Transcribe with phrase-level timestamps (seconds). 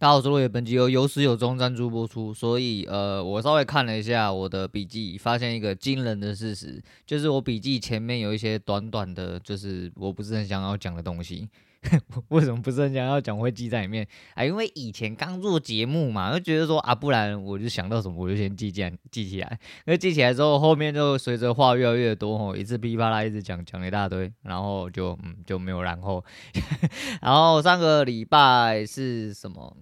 [0.00, 2.32] 大家好，我是落叶，本集由有始有终赞助播出。
[2.32, 11.48] 所以，呃，我稍微看了一下我的笔记，发现一个惊人的事实，就是我笔记前面有一些短短的，就是我不是很想要讲的东西。
[12.28, 13.38] 为什么不是很想要讲？
[13.38, 14.44] 会记在里面啊？
[14.44, 19.58] 因为以前刚做节目嘛，就觉得说啊，不然我就想到什么，我就先记记记起来。
[19.86, 26.24] 那记起来之后，后面就随着话越来越多，吼，一次噼里啪啦一直讲讲一大堆，然后就嗯就没有然后。
[27.22, 29.76] 然后上个礼拜是什么？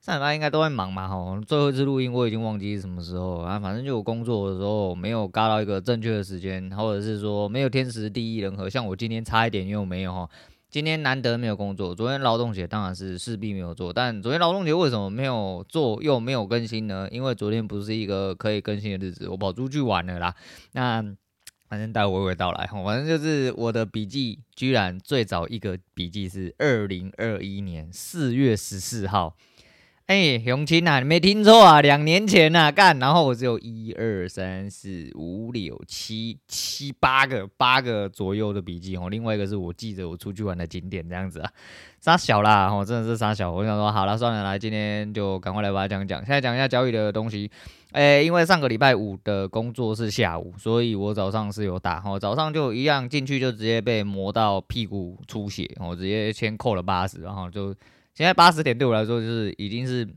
[0.00, 1.40] 上礼拜应该都在忙嘛，吼。
[1.40, 10.28] 最后一次录音我已经忘记是什么时候啊，反正就我工作的时候没有嘎到一个正确的时间，或者是说没有天时地利人和，像我今天差一点又没有哈。
[10.70, 17.08] 今天难得没有工作，昨天劳动节当然是势必没有做，但昨天劳动节为什么没有做又没有更新呢？
[17.10, 20.34] 因为昨天不是一个可以更新的日子，我跑出去玩了啦。
[20.72, 21.02] 那
[21.68, 29.36] 反正待会娓娓道来，反正就是我的笔记居然最早一个笔记是二零二一年四月十四号。
[30.10, 41.52] 哎、欸，永清啊，你没听错啊，两年前啊，干，然后我只有一二三四五六七七八个八个左右的笔记哦，另外一个是我记着我出去玩的景点这样子啊，
[42.00, 47.48] 杀小啦，哦，真的是杀小，我想说好了，算了，来，今天就赶快来把它讲讲，现在讲一下交易的东西，
[47.92, 57.72] 哎、因为上个礼拜五的工作是下午，所以我早上是有打，哦，早上就一样进去就直接被磨到屁股出血，我直接先扣了八十，然后就。
[58.14, 60.08] 现在八十点对我来说就是已经是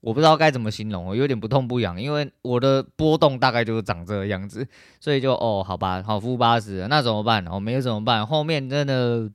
[0.00, 4.66] 我不知道该怎么形容，我有点不痛不痒，因为我的波动大概就是长这个样子，
[5.00, 7.44] 所以就哦好吧，好负八十，那怎么办？
[7.46, 8.26] 哦没有怎么办？
[8.26, 9.30] 后面真的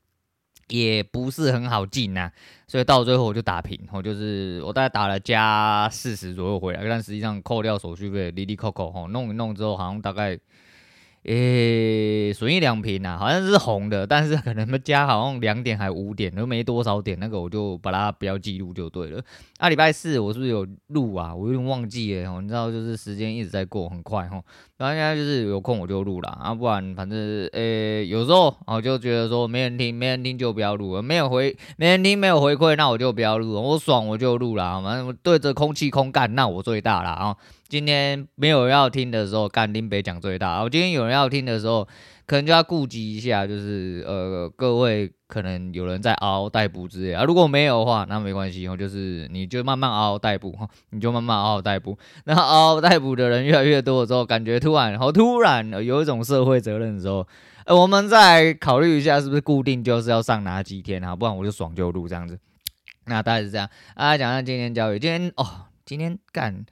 [0.67, 2.31] 也不是很好进呐，
[2.67, 10.39] 所以到最后我就打平，我就是我大概打了加四十左右回来，但实际上扣掉手续费，哩哩扣扣吼弄一弄之后，好像大概。
[11.23, 19.21] 诶，损益两平啊，好像是红的，但是可能加好像两点还五点，都没多少点，那个我就把它不要记录就对了。
[19.57, 21.35] 啊，礼拜四我是不是有录啊？
[21.35, 24.41] 我有点忘记了，你知道，就是时间一直在过，很快哈。
[24.77, 27.17] 然后现在就是有空我就录了，啊，不然反正
[27.51, 37.35] 诶，有时候我就觉得说没人听，没人听就不要录了，没有回，没人听没有回馈，那我就不要录，我爽我就录了，反正对着空气空干，那我最大了啊。
[37.69, 40.63] 今天没有要听的时候，干丁北讲最大。
[40.63, 41.87] 我今天有人要听的时候，
[42.25, 47.23] 可能就要顾及一下，就是呃，各位可能有人在嗷嗷待哺之类啊。
[47.23, 51.95] 如果没有的话，那没关系哦，就是你就慢慢嗷嗷待哺哈， 你就慢慢嗷嗷待哺。
[52.23, 57.27] 那嗷嗷待哺的人越来越多的时候，感觉突然好突然有一种社会责任的时候，
[57.65, 61.15] 呃，我们再考虑一下是不是固定就是要上哪几天啊？
[61.15, 62.39] 不然我就爽就录这样子。
[63.05, 66.65] 那大概是这样啊，讲讲今天交易，今天哦，今天干。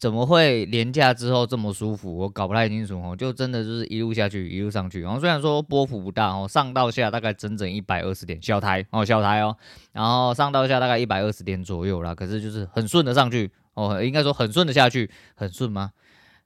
[0.00, 2.16] 怎么会廉价之后这么舒服？
[2.16, 5.02] 我搞不太清楚哦，就真的就是一路下去，一路上去。
[5.02, 9.54] 然后虽然说波幅不大哦，上到下大概整整一百二十点，小台哦，小台哦，
[9.92, 12.14] 然后上到下大概一百二十点左右啦。
[12.14, 15.90] 可是就是很顺的上去哦，应该说很顺的下去，很顺吗？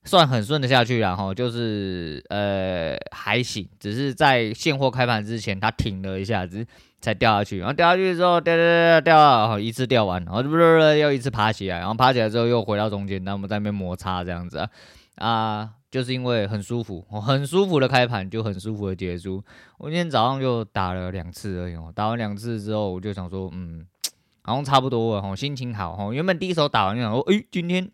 [0.04, 6.66] 算很顺的下去，然后就是呃还行，只是在现货开盘之前它停了一下子。
[7.04, 10.62] 才掉下去，然后掉下去之后，掉掉掉掉掉，一次掉完，然后不不不，
[10.98, 14.70] 又一次爬起来，然后爬起来之后又回到中间，那我们在那边摩擦这样子啊，
[15.16, 19.44] 啊，就是因为很舒服，很舒服的开盘就很舒服的结束。
[19.76, 23.86] 我今天早上就打了两次而已，打完两次之后，我就想说，嗯，
[24.40, 27.90] 好像差不多了，吼，心情好，吼，原本第一手打完就想说，诶，今天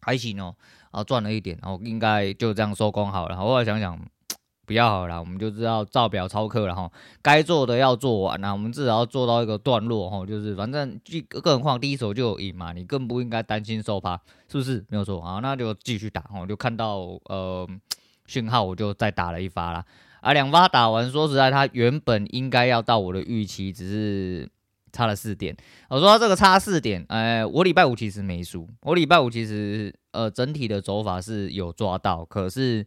[0.00, 0.56] 还行哦，
[0.92, 3.98] 啊，赚了一点，然后应该就这样收工好了，后来想想。
[4.64, 6.90] 不要好了，我们就知道照表操课了哈。
[7.20, 10.24] 该做的要做完，那我们至少要做到一个段落哈。
[10.24, 10.98] 就是反正，
[11.28, 14.16] 更何况第一手就有赢嘛，你更不应该担心受怕，
[14.48, 14.82] 是不是？
[14.88, 16.46] 没有错啊，那就继续打哈。
[16.46, 17.68] 就看到呃
[18.26, 19.84] 讯号，我就再打了一发啦。
[20.20, 24.48] 啊，两发打完，说实在，它原本应该要到我的预期，只是
[24.92, 25.54] 差了四点。
[25.90, 32.86] 我说这个差四点，哎，我礼拜五其实没输，我礼拜五其实呃整体的走法是有抓到，可是。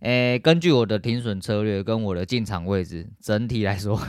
[0.00, 4.00] 诶、根据我的停损策略跟我的进场位置，整体来说，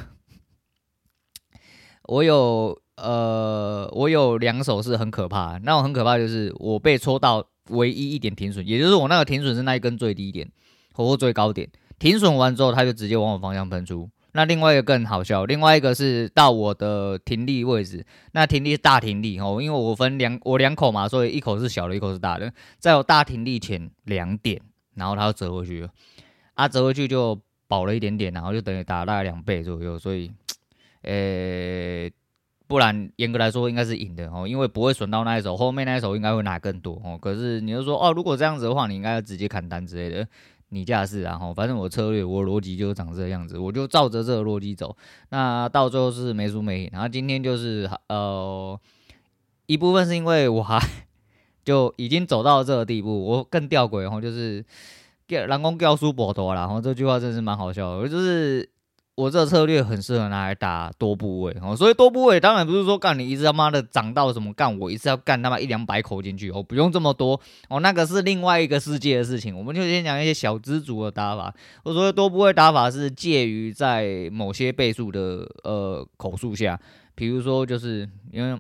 [2.04, 5.58] 我有呃，我有两手是很可怕。
[5.64, 10.48] 那种很可怕就是我被戳到唯一一点停损，也就是我那个停损是那一根最低点
[10.94, 11.68] 或最高点，
[11.98, 14.08] 停损完之后，它就直接往我方向喷出。
[14.32, 24.62] 那另外一个更好笑，另外一个是到我的停利位置，那停利是大停利哦，因为我分两我两口嘛，所以一口是小的，一口是大的，在我大停利前两点。
[24.96, 25.90] 然后它就折回去了，
[26.56, 27.40] 啊，折回去就
[27.70, 30.30] 保了一点点，然后就等于打了大概两倍左右，所以，
[31.04, 32.10] 呃，
[32.68, 37.18] 不然严格来说应该是赢的哦，因为不会损到那一手，后面那一手应该会拿更多哦。
[37.18, 40.28] 可是你就说哦，如果这样子的话，你应该要直接砍单之类的，
[40.70, 44.96] 你架势然后反正我策略我逻辑就是长这样子，我就照着这个逻辑走，
[45.30, 48.80] 那到最后是没输没赢，然后今天就是呃。
[49.66, 50.80] 一部分是因为我还
[51.64, 54.66] 就已经走到这个地步，我更吊诡然后，就是
[55.28, 58.68] 人讲叫输博多啦，然后这句话真是蛮好笑的，就是。
[59.20, 67.38] 我这策略很适合拿来打多部位哦，所以多部位当然不是说干你一次他妈的涨到什么干我一次要干他妈一两百口进去哦，不用这么多
[67.68, 69.54] 哦，那个是另外一个世界的事情。
[69.54, 71.54] 我们就先讲一些小资族的打法。
[71.84, 76.80] 我说多部位打法是介于在某些倍数的呃口数下，
[77.14, 78.58] 比如说就是因为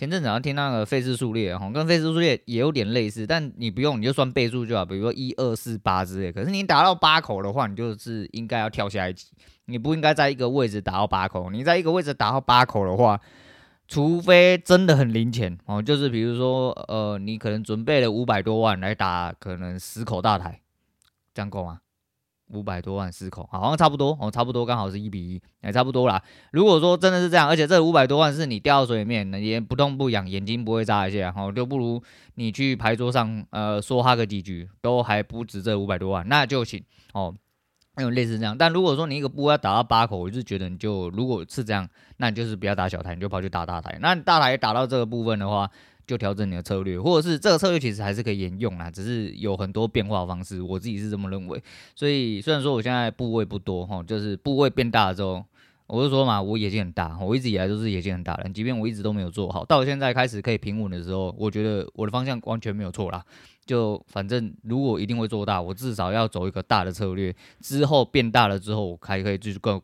[0.00, 6.32] 前阵子好像听那个费氏数列哈，跟费氏数列也有点类似，但你不用你就算倍数就好，比如说一二四八之类。
[6.32, 9.26] 可是你打到八口的话，你就是应该要跳下一级。
[9.66, 13.20] 你不应该在一个位置打到八口，你在一个位置打到八口的话，
[13.88, 20.62] 除非真的很零钱哦，就是比如说，呃，你可能准备了五百多万来打可能十口大台，
[21.34, 21.80] 这样够吗？
[22.52, 26.22] 五百多万四口，好像差不多哦，差不多刚好是一比一，也差不多啦。
[26.52, 32.02] 如果说真的是这样，而且这五百多万是你掉到水里面，也不痛不痒，眼睛不会眨一下，哦，就不如
[32.34, 36.82] 你去牌桌上，呃，说哈个几句，都还不止这五百多万，那就行
[37.12, 37.34] 哦。
[37.98, 41.86] 有类似这样，但如果说你一个部位要打到八口，我就觉得你就如果是这样，
[42.16, 43.98] 那你就是不要打小台，你就跑去打大台。
[44.00, 45.70] 那你大台打到这个部分的话，
[46.10, 50.60] 就调整你的策略，或者是这个策略其实还是可以沿用啦，只是有很多变化方式。
[50.60, 51.62] 我自己是这么认为。
[51.94, 55.44] 所以虽然说我现在部位不多哈，就是部位变大了之后，
[55.86, 63.24] 我就说嘛，我野心很大，我一直以来都是野心很大的，即便我一直都没有做好，到现在开始可以平稳的时候，我觉得我的方向完全没有错啦。
[63.64, 69.80] 就反正如果一定会做大，我至少要走一个大的策略，之后变大了之后，我还可以继续更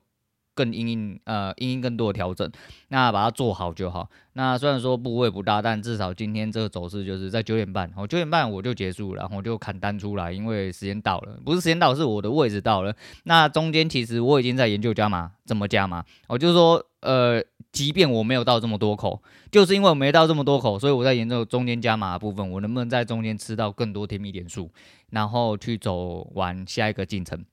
[0.57, 2.51] 更因应呃因应更多的调整，
[2.89, 4.11] 那把它做好就好。
[4.33, 12.93] 那虽然说部位不大，但至少今天这个走势就是在九点半，哦九点半我就结束了，然后我就砍单出来，因为时间到了，不是时间到，是我的位置到了。
[13.25, 17.45] 那中间其实我已经在研究加码，怎么加码，我就是说呃。
[17.73, 24.71] 即便我没有到这么多口，就是因为我没到这么多口，所以我在研究中间加码的部分，我能不能在中间吃到更多甜蜜点数，
[25.11, 27.45] 然后去走完下一个进程。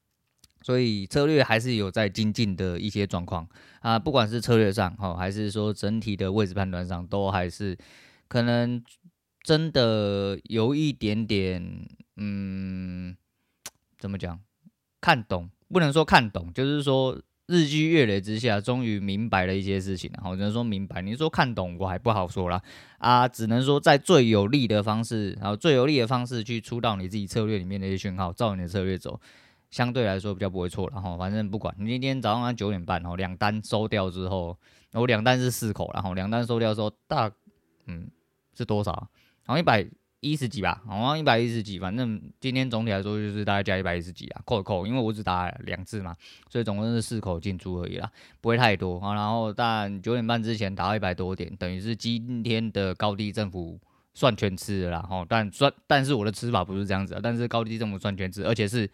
[0.63, 3.47] 所以策略还是有在精进的一些状况
[3.81, 7.77] 啊，不管是策略上哈，还是说整体的位置判断上，都还是
[8.27, 8.81] 可能
[9.43, 13.15] 真的有一点点，嗯，
[13.99, 14.39] 怎么讲？
[15.01, 17.21] 看懂，不能说看懂，就是说。
[17.47, 21.01] 日积月累之下，终于明白了一些事情，然后只能说明白。
[21.01, 22.59] 你说看懂，我还不好说啦。
[22.99, 29.19] 啊，只能说在最有利的方式，然后最有利的方式去出到你自己策略里面的一些讯号，照你的策略走，
[29.73, 30.87] 相对来说比较不会错。
[30.93, 34.57] 然后反正不管你今天早上九点半，然后两单收掉之后，
[34.93, 37.31] 我两单是四口，然后两单收掉之后大，
[37.87, 38.07] 嗯，
[38.55, 39.09] 是多少？
[39.45, 39.85] 然后一百。
[40.25, 46.15] 一十几吧，好像一百一十几，反正今天总体来说就是大概加一百一十几啊，扣一扣，因为我只打两次嘛，
[46.49, 48.09] 所以总共是四口进出而已啦，
[48.39, 49.13] 不会太多啊。
[49.13, 53.77] 然后但九点半之前打到一百多点，等于是今天的高低振幅
[54.13, 55.01] 算全吃了啦。
[55.01, 58.89] 哈，但算但是我的吃法不是这样子啊，但是高低振幅算全吃，而且是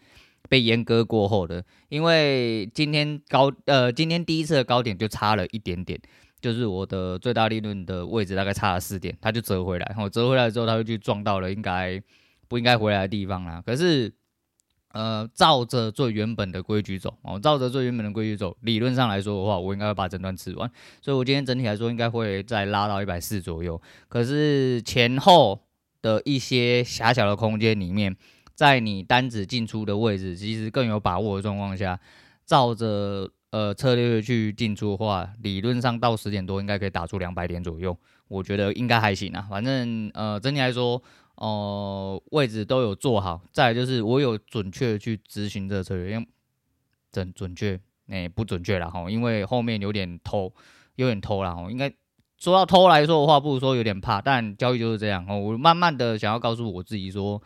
[0.48, 6.00] 被阉割过后的，因为今天高呃今天第一次的高点就差了一点点。
[6.40, 12.02] 就是我的最大利润的位置大概差了四点，它就折回来，然后折回来之后，它就去撞到了应该
[12.48, 13.62] 不应该回来的地方啦。
[13.66, 14.10] 可是，
[14.92, 20.70] 呃，照着最原本的规矩走，哦，照着最原本的规矩走，理论上来说的话，我应该会把整段吃完。
[21.02, 23.78] 所以我今天整体来说应该会再拉到一百四左右。
[24.08, 25.66] 可是前后
[26.00, 28.16] 的一些狭小的空间里面，
[28.60, 31.98] 在你单子进出的位置其实更有把握的状况下，
[32.44, 33.30] 照着。
[33.52, 37.98] 呃，策略去进出的话，理论上到十点多应该可以打出两百点左右，
[38.28, 39.44] 我觉得应该还行啊。
[39.50, 41.02] 反正呃，整体来说，
[41.34, 43.40] 哦、位置都有做好。
[43.50, 46.28] 再就是我有准确去执行这个策略，因为
[47.10, 47.74] 准准确，
[48.06, 50.54] 哎、欸，不准确了哈，因为后面有点偷，
[50.94, 51.68] 有点偷了哈。
[51.72, 51.92] 应该
[52.38, 55.36] 说到偷来说的话，不如说有点怕，但交易就是这样哦。
[55.36, 57.42] 我慢慢的想要告诉我自己说，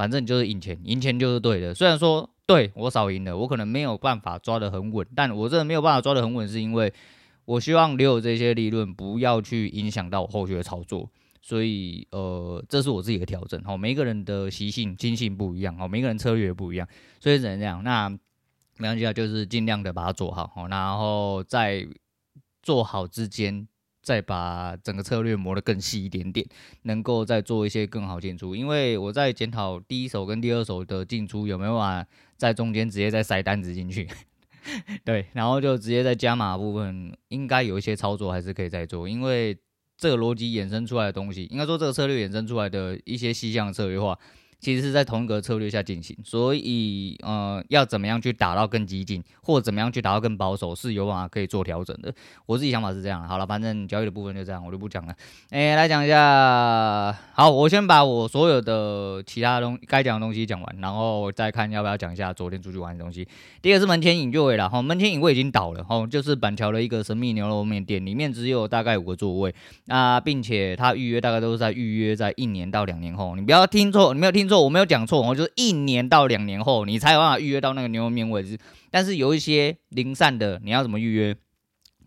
[0.00, 1.74] 反正就是赢钱，赢钱就是对的。
[1.74, 2.30] 虽然说。
[2.50, 6.92] 对，我少赢了，我可能没有办法抓得很稳，但我真的没有办法抓得很稳，是因为
[7.44, 11.08] 我希望留有这些利润，不要去影响到我后续的操作，
[11.40, 13.62] 所以呃，这是我自己的调整。
[13.62, 16.88] 好，每个人的习性、心性不一样，好，每个人策略也不一样，
[17.20, 17.84] 所以只能这样。
[17.84, 18.08] 那
[18.78, 21.86] 没关系啊，就是尽量的把它做好，好，然后在
[22.64, 23.68] 做好之间。
[24.02, 26.46] 再把整个策略磨得更细一点点，
[26.82, 28.56] 能够再做一些更好进出。
[28.56, 34.08] 因为我在检讨第一手跟第二手的进出有没有办法在中间直接再塞单子进去，
[35.04, 39.08] 对，然后就直接在加码部分应该有一些操作还是可以再做。
[39.08, 39.56] 因为
[39.98, 44.18] 这个逻辑衍生出来的东西，应该说这个策略衍生出来的一些细项策略化，
[44.60, 52.14] 其实是在同一个策略下进行，所以呃，要怎么样去打到更激进，或怎么样去打到更保守，是有办法可以做调整的。
[52.44, 53.26] 我自己想法是这样。
[53.26, 55.14] 好了，反正交易的部分就这样，我就不讲了。
[55.48, 63.26] 哎，来讲一下，好，我先把我所有的其他东该讲的东西讲完，然后再看要不要讲一下昨天出去玩的东西。
[63.62, 69.54] 第一个是门前影月了，哈，门天影位已经倒了，哈，就是板桥的一个神秘牛肉面店，里面只有大概五个座位，
[69.86, 78.58] 啊，并且他预约大概都是在预约在一年到两年后，你不要听错，你没有听错，我没有讲错，我就是一年到两年后你才有办法预约到那个牛肉面位置，
[78.90, 81.34] 但是有一些零散的，你要怎么预约？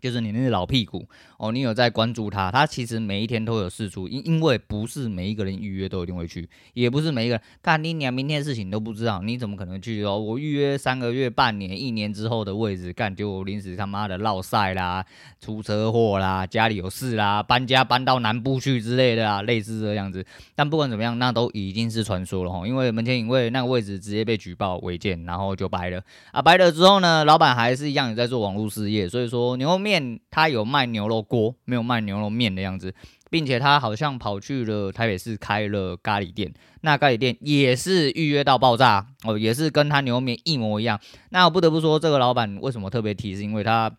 [0.04, 1.02] 就是你那个老屁股。
[1.38, 2.50] 哦，你有在关注他？
[2.50, 10.18] 他其实每一天都有事出，因因为不是每一个人预约都一定会去，也不是每一个人看你连明天的事情都不知道，你怎么可能去哦？
[10.18, 15.04] 我预约三个月、半年、一年之后的位置，干就临时他妈的落赛啦、
[15.40, 20.24] 出车祸啦、家里有事啦、搬家搬到南部去之类的啊，类似这样子。
[20.54, 29.93] 但不管怎么样，那都已经是传说了哈，因为门前影卫那个位置直接被举报违建，然后就掰了啊，掰了之后呢，老板还是一样有在做网络事业，所以说牛肉面
[30.30, 31.14] 他有卖牛肉。
[31.26, 32.94] 锅没有卖牛肉面的样子，
[33.30, 41.00] 并且他好像跑去了台北市开了咖喱店，那咖喱店也是预约到爆炸哦，也是跟他牛肉面一模一样。
[41.30, 43.90] 那我不得不说，这个老板为什么特别提，是因为他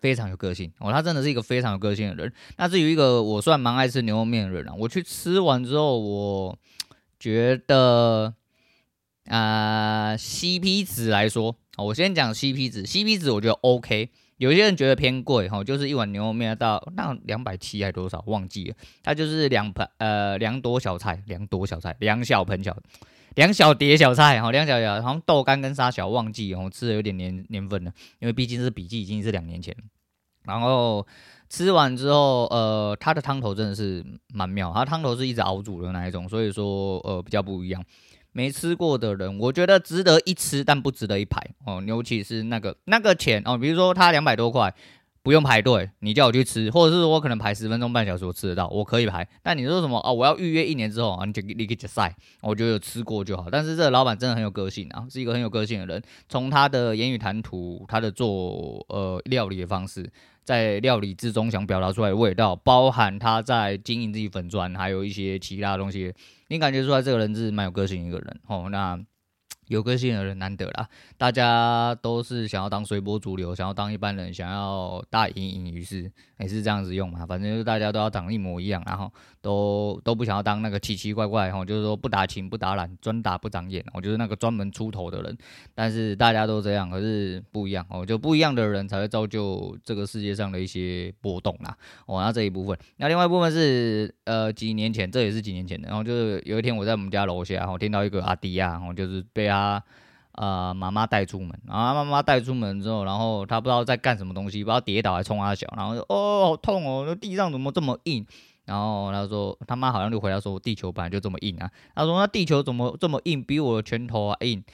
[0.00, 2.32] 非常有个性哦，他真的是一个非常有个性的人。
[2.56, 6.58] 那至于一个我算蛮爱吃牛肉面的人啊，我去吃完之后，我
[7.18, 8.34] 觉得
[9.26, 14.10] 啊、CP 值来说，我先讲 CP 值，CP 值我觉得 OK。
[14.38, 22.76] 有些人觉得偏贵哈，就是一碗牛肉面到那两百七还多少忘记了，它就是两盆呃两朵小菜，两朵小菜，两小盆小，
[23.36, 29.74] 两小碟小菜哈，两小碟，好像豆干跟沙小忘记哦，吃的有点年年份了，因为毕竟是笔记已经是两年前，
[30.42, 31.06] 然后
[31.48, 37.84] 吃完之后呃，它的汤头真的是蛮妙，它汤头是一直熬煮的那一种，所以说呃比较不一样。
[38.34, 41.82] 没吃过的人，我觉得值得一吃，但不值得一排哦。
[41.86, 44.74] 尤其是那个那个钱哦，比如说他两百多块，
[45.22, 49.26] 不用排队，你叫我去吃，或者是我可能排十分钟半小时我吃得到，我可以排。
[49.40, 50.12] 但你说什么哦？
[50.12, 52.12] 我要预约一年之后啊，你就你给就塞，
[52.42, 53.46] 我觉得有吃过就好。
[53.48, 56.02] 但是这个老板真的很有个性啊，是一个很有个性的人。
[56.28, 60.10] 从他的言语谈吐，他的做呃料理的方式，
[60.42, 66.12] 在料理之中想表达出来的味道，包含他在经营自己粉砖，还有一些其他东西。
[66.48, 68.98] 你感觉出来这个人是蛮有个性一个人哦，那
[69.68, 85.36] 有个性的人难得啦，大家都是想要当随波逐流，想要当一般人，想要大隐隐于市，也是这样子用嘛，反正就是大家都要长一模一样，然后都都不想要当那个奇奇怪怪哈，就是说不打情不打懒，专打不长眼，我就是那个专门出头的人，
[85.74, 99.84] 但是大家都这样，可是不一样哦，就不一样的人才会造就这个世界上的一些波动啦，哦，那这一部分，那另外一部分是呃几年前，这也是几年前的，然后就是有一天我在我们家楼下，然后听到一个阿迪啊，然后就是被他。
[100.36, 108.26] 呃，妈妈带出门，然后妈妈带出门之后，然后他不知道在干什么东西，不知道跌倒还冲他脚，然后就哦，好痛哦，那地上怎么这么硬？
[108.64, 111.70] 然后他说他妈好像就回答说，地球本来就这么硬啊。
[111.94, 114.64] 他说那地球怎么这么硬，比我的拳头还硬？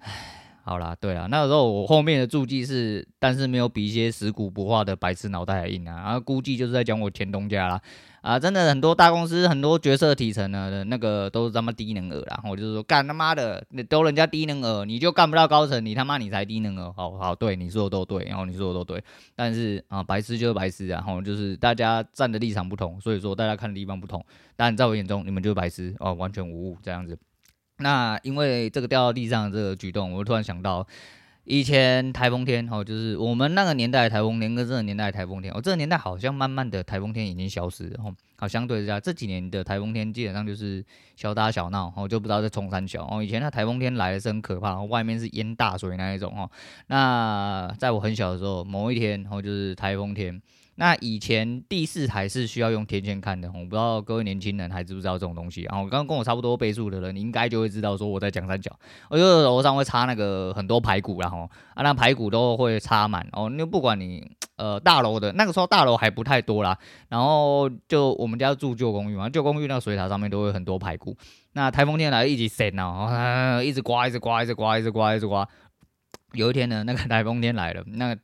[0.00, 0.42] 唉。
[0.62, 7.80] 好啦，对啦，那个时候我后面的注记是，但是没有比一些死骨不化的白痴脑袋还硬啊，然后估计就是在讲我前东家啦，
[8.26, 19.00] 啊，真的很多大公司很多角色提成呢，那个都是他妈低能儿啦，我就是说干他妈的，都人家低能儿，你就干不到高层，你他妈你才低能儿，好好对，你说的都对，然后你说的都对，
[19.36, 27.16] 但是啊，白痴就是白痴啊，然后就是大家站的立场不同，所以说大家看的地方不同，但在我眼中你们就是白痴哦，完全无误这样子。
[27.78, 30.84] 那因为这个掉到地上的这个举动，我突然想到，
[31.46, 40.84] 以前台风天哦，就是我们那个年代台风天跟这个年代台风天，哦，这个年代好像慢慢的台风天已经消失了，哦，好相对之下这几年的台风天基本上就是
[41.14, 46.50] 小打小闹，哦，就不知道在冲山小，哦，以前那台风天来的是很可怕，外面是淹大水那一种，哦，
[46.88, 50.42] 那在我很小的时候，某一天，哦，就是台风天。
[50.78, 55.62] 那以前第四台是需要用天线看的，我不知道各位年轻人还知不知道这种东西。
[55.62, 58.70] 然后刚刚跟我差不多倍数的人，你应该就会知道说我在讲三角，
[59.08, 63.48] 我就楼上会插那个很多排骨，然后啊那排骨都会插满哦。
[63.48, 66.78] 那不管你呃大楼的那个时候大楼还不太多啦，
[67.08, 71.16] 然后就我们家住旧公寓嘛，旧公寓那水塔上面都会很多排骨。
[71.54, 75.48] 那台风天来一直闪哦， 一直刮，一直刮，一直刮，一直刮，一直刮。
[76.34, 78.14] 有一天呢，那个台风天来了，那。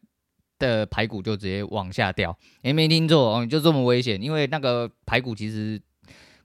[0.62, 4.23] 的排骨就直接往下掉，也没听错哦，就这么危险。
[4.23, 5.81] 因为那个排骨其实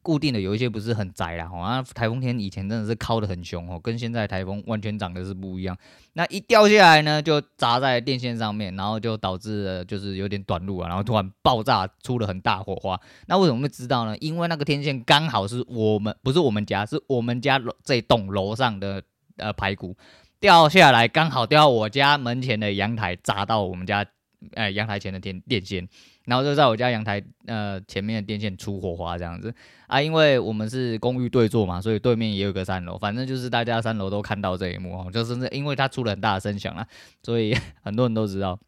[0.02, 5.78] 固定的有一些不是很窄啦，哦，啊，台风天以前真的是敲得很凶哦，跟现在台风完全长得是不一样。
[6.14, 13.00] 那一掉下来呢，就砸在电线上面，然后就导致了就是有点短路啊，然后突然爆炸出了很大火花。
[13.28, 14.18] 那为什么会知道呢？
[14.20, 19.04] 因为那个天线刚好是我们不是我们家，是我们家这栋楼上的
[19.36, 19.96] 呃排骨
[20.40, 24.06] 掉下来，刚好掉到我家门前的阳台，砸到我们家
[24.54, 25.88] 呃阳台前的电电线。
[26.26, 29.54] 然后就在我家阳台呃前面的电线出火花这样子
[29.88, 36.86] 啊，因为我们是公寓对坐嘛，所以对面也有个三楼，反正就是大家三楼都看到这一幕哦，就是因为它出了很大的声响啦，
[37.24, 38.60] 所以很多人都知道。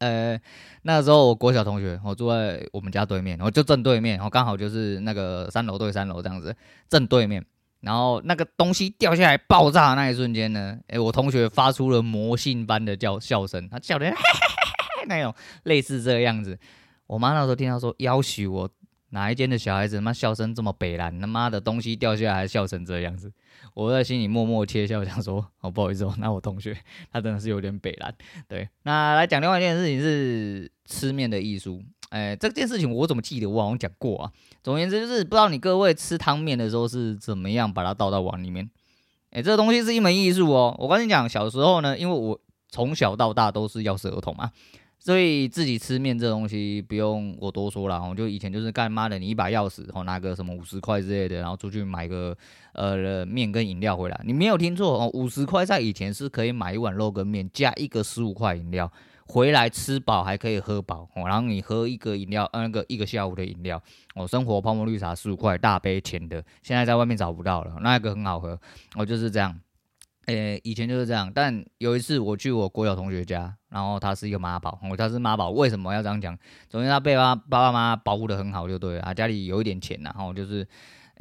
[0.00, 0.38] 呃，
[0.82, 6.54] 那时候我国小同学，我住在我们家对面，然后就正对面，然后刚好就是那个三楼对三楼这样子
[6.88, 7.42] 正对面，
[7.82, 14.06] 然后那个东西掉下来爆炸的那一瞬间呢，诶，我同学发出了魔性般的叫笑声，他叫的。
[14.06, 15.34] 嘿嘿嘿嘿那种
[15.64, 16.58] 类似这个样子，
[17.06, 18.70] 我妈那时候听到说，要许我
[19.10, 23.32] 哪一间的小孩子他妈笑声这么北烂，他妈的东西掉下来还笑成这样子，
[23.74, 26.76] 我在心里默默窃笑，想说， 哦，不好意思哦，那我同学
[27.12, 28.14] 他真的是有点北烂。
[28.48, 34.30] 对，那来讲另外一件事情是吃面的艺术，哎，这件事情我怎么记得我好像讲过啊？
[34.62, 38.68] 总而言之就是不知道你各位吃汤面的时候是怎么样把它倒到碗里面，
[39.30, 40.76] 哎，这个东西是一门艺术哦。
[40.78, 42.38] 我跟你讲，小时候呢，因为我
[42.68, 44.50] 从小到大都是钥匙儿童嘛。
[45.04, 52.36] 所以自己吃面这东西不用我多说了，我就以前就是干妈的，你一把钥匙，然后拿个什么五十块之类的，然后出去买个
[52.74, 54.20] 呃面跟饮料回来。
[54.24, 58.88] 你没有听错哦，五十块在以前是可以买一碗肉跟面加一个十五块饮料
[59.32, 63.82] 回来吃饱还可以喝饱，然后你喝一个饮料，呃那个一个下午的饮料
[64.14, 68.60] 哦，生活泡沫绿茶十五块大杯甜的，现在在外面找不到了，那个很好喝，
[68.94, 69.58] 我就是这样。
[70.26, 76.38] 诶、以前就是这样，但有一次我去我国小同学家，然后他是一个妈宝，哦他是妈宝，为什么要这样讲？
[76.68, 80.68] 总之他被他爸爸妈妈保护得很好，就对了，他家里有一点钱，然后就是，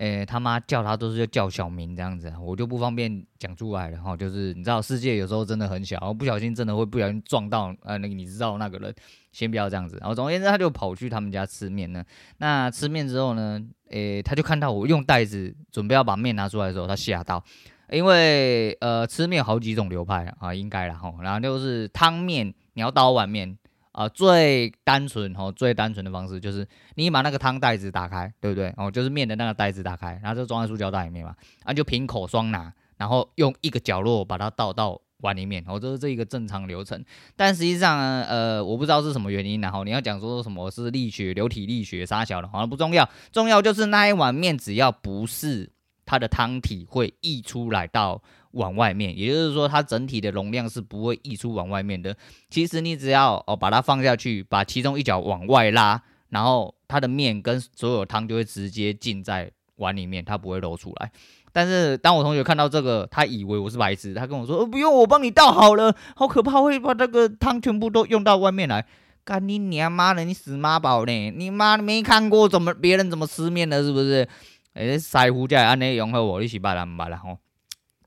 [0.02, 8.92] 诶、他妈叫他都是叫小名这样子，我就不方便讲出来了，哈，就是你知道世界有时候真的很小，然后不小心真的会不小心撞到，呃，那个你知道那个人，
[9.32, 12.04] 先不要这样子，然后总而言之，他就跑去他们家吃面呢，
[12.40, 17.44] 那吃面之后呢，诶、他就看到我用袋子准备要把面拿出来的时候，他吓到。
[17.92, 23.58] 因为呃吃面好几种流派啊，应该啦吼，然后就是汤面你要倒碗面
[23.92, 28.74] 啊，最单纯哦，最单纯的方式就是你把那个汤袋子打开，对不对？
[28.78, 37.04] 哦，就是面的那个袋子打开，然后就装在塑胶袋里面嘛，啊就瓶口双拿，然后用一个角落把它倒到碗里面，哦，这是这一个正常流程。
[37.36, 45.70] 但实际上，呃，我不知道是什么原因，然后你要讲说什么是力学、流体力学啥小的，好像不重要，重要就是那一碗面只要不是。
[46.12, 48.22] 它的汤体会溢出来到
[48.52, 52.14] 碗外面，也就是说，它整体的容量是不会溢出碗外面的。
[52.50, 61.10] 其实你只要哦把它放下去，把其中一角往外拉，然后它的面跟所有汤就会直接浸在碗里面，它不会漏出来。
[61.54, 68.86] 但是当我同学看到这个，他以为我是白痴，他跟我说：“哦，不用，我帮你倒好了。”好可怕，会把那个汤全部都用到外面来。
[69.24, 71.32] 干你娘妈的，你死妈宝呢？
[71.32, 74.28] 你妈没看过怎么别人怎么吃面的，是不是？
[74.74, 77.38] 诶，师傅在安尼融合，我一起把它买了吼。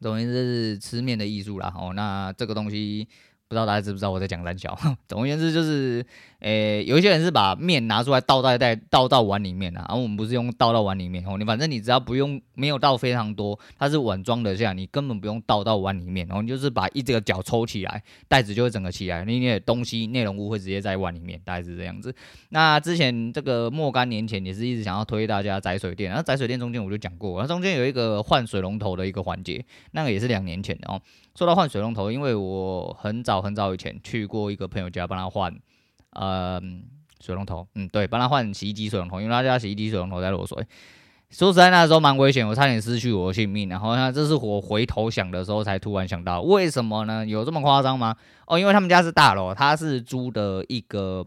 [0.00, 1.92] 总言之是吃面的艺术啦吼。
[1.92, 3.08] 那这个东西。
[3.46, 4.76] 不知道大家知不知道我在讲三小？
[5.06, 6.04] 总而言之就是，
[6.44, 11.38] 诶、有一些人是把面拿出来倒在袋倒到碗里面啊，而我们不是用倒到碗里面哦。
[11.38, 22.14] 你反正你只要不用没有倒非常多，它是碗装得下，你根本不用倒到碗里面，然后你就是把一这个角抽起来，袋子就会整个起来，你的东西内容物会直接在碗里面，大概是这样子。
[22.50, 31.00] 那之前这个若干年前也是一直想要推大家载水电，然后载水电中间我就讲过，然后中间有一个换水龙头的一个环节，那个也是两年前的哦。
[31.34, 35.52] 说到换水龙头，因为我很早很早以前去过一个朋友家帮他换，
[36.14, 36.60] 呃，
[37.20, 40.66] 水龙头，嗯，对，帮他换洗衣机水龙头，因为他家洗衣机水龙头在漏水。
[41.30, 43.68] 说实在，那时候蛮危险，我差点失去我的性命。
[43.68, 47.26] 然后呢，这是我回头想的时候才突然想到，为什么呢？
[47.26, 48.14] 有这么夸张吗？
[48.46, 51.26] 哦，因为他们家是大楼，他是租的一个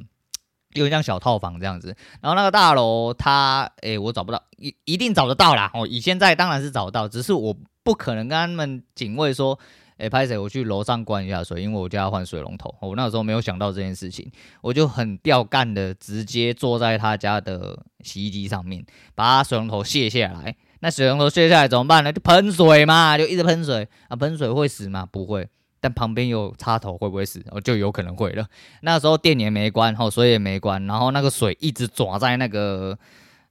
[0.75, 1.93] 有点像小套房这样子。
[2.21, 5.69] 然后那个大楼，他，诶，我找不到，一一定找得到啦。
[5.73, 9.59] 哦，以现在当然是找到，只是我不可能跟他们警卫说。
[9.97, 10.37] 哎，拍谁？
[10.37, 12.73] 我去楼上关一下水，因为我家要换水龙头。
[12.81, 14.31] 我那时候没有想到这件事情，
[14.61, 20.55] 我就很吊干的直接坐在他家的洗衣机上面，把水龙头卸下来。
[20.79, 22.13] 那水龙头卸下来怎么办呢？
[22.13, 24.15] 就喷水嘛，就一直喷水啊。
[24.15, 25.07] 喷水会死吗？
[25.11, 25.49] 不会。
[25.79, 27.43] 但旁边有插头，会不会死？
[27.51, 28.47] 哦，就有可能会了。
[28.81, 32.97] 那时候电也没关，后水也没关，然后那个水一直抓在那个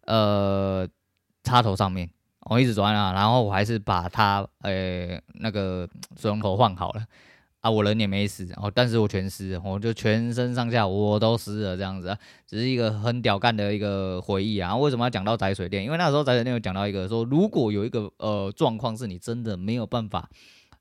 [0.06, 0.86] 呃
[1.44, 2.10] 插头上面。
[2.48, 7.04] 我一直转啊，然后我还是把它呃那个水龙头换好了
[7.60, 14.76] 啊，我人也没死哦，但是我全湿，我就全身上下我都湿了这样子，啊，只是一个很屌干的一个回忆啊。
[14.76, 15.82] 为什么要讲到载水电？
[15.82, 20.28] 因为那时候载水电有讲到一个说，如果有一个呃状况是你真的没有办法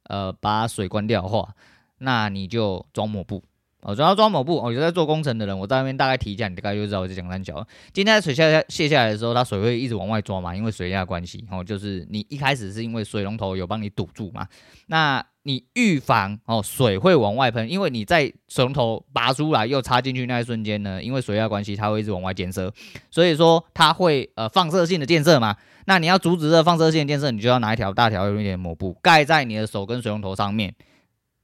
[0.03, 1.55] 呃把水关掉的话，
[1.97, 3.41] 那你就装抹布。
[3.85, 7.65] 哦，主要装抹布哦，有在做工程的人，我在那边大概提一下，你大概就知道我在讲三角。
[7.93, 11.45] 今天水下卸下来的时候，它水会一直往外抓嘛，因为水压关系。
[11.51, 14.47] 哦，就是你一开始是因为水龙头有帮你堵住嘛，
[14.87, 22.73] 那你预防哦水会往外喷，因为你在水龙头拔出来又插进去那一瞬间呢，因为水压关系，它会一直往外溅射，
[23.11, 25.55] 所以说它会呃放射性的溅射嘛。
[25.85, 30.73] 那你要阻止这放射性的溅射，你就要拿一条大条有一点抹布盖在你的手跟水龙头上面。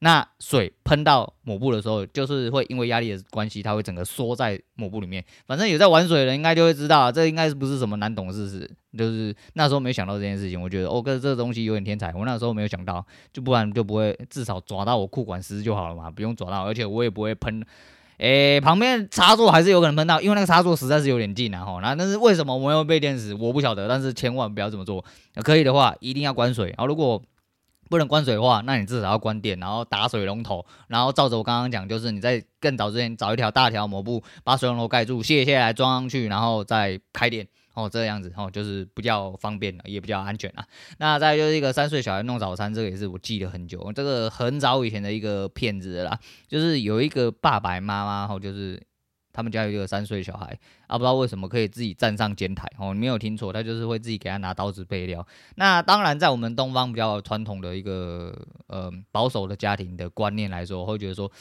[0.04, 5.24] 那水喷到抹布的时候，就是会因为压力的关系，它会整个缩在抹布里面。
[5.46, 8.68] 反正有在玩水的人应该就会知道，这应该是不是什么难懂的事实。
[8.98, 12.12] 就是那时候没想到这件事情，我觉得哦，哥这东西有点天才。
[12.16, 17.64] 我那时候没有想到，就不然就不会至少抓到我裤管湿就好了嘛，不用抓到，而且我也不会喷。
[18.18, 21.66] 诶，旁边插座还是有可能喷到，因为那个插座实在是有点近啊。
[21.66, 23.34] 吼，那但是为什么我没有被电死？
[23.34, 23.88] 我不晓得。
[23.88, 25.04] 但是千万不要这么做。
[25.44, 26.68] 可以的话，一定要关水。
[26.68, 27.20] 然后如果
[27.92, 40.66] 不能关水的话，那你至少要关电，然后打水龙头，然后照着我刚刚讲，就是你在更早之前找一条大条抹布，把水龙头盖住，卸下来装上去，然后再开电，哦，这样子，哦，就是比较方便也比较安全啊。
[41.00, 48.82] 那再就是一个三岁小孩弄早餐，这个也是我记了很久，这个很早以前的一个片子啦，就是有一个爸爸妈妈，哦，就是。
[49.34, 55.26] 他们家有一个三岁小孩啊，不知道为什么可以自己站上煎台哦，你没有听错，他就是会自己给他拿刀子备料。
[55.56, 58.36] 那当然，在我们东方比较传统的一个
[58.68, 61.32] 呃保守的家庭的观念来说，我会觉得说，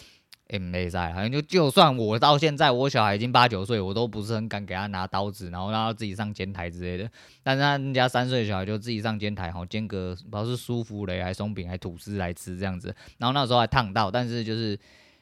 [0.48, 7.10] 哎、没在，好像就就算我到现在我小孩已经八九岁，我都不是很敢给他拿刀子，然后让他自己上煎台之类的。
[7.42, 14.78] 但是他们家三岁小孩就自己上煎台，哈，煎个不知道是舒芙蕾还是松饼还吐司来吃这样子，然后那时候还烫到，但是就是。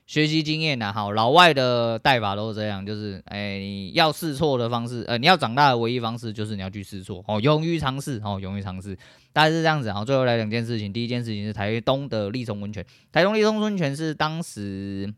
[0.08, 8.96] 学习经验呐，好，老外的带法都是这样，就是，哎、欸，你要试错的方式，呃，你要长大的唯一方式就是你要去试错，哦，勇于尝试，哦，勇于尝试，
[9.34, 9.92] 大概是这样子。
[9.92, 15.12] 好，最后来两件事情，第一件事情是台东的立松温泉，台东立松温泉是当时。